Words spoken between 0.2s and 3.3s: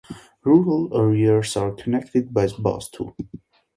Rural areas are connected by bus, too.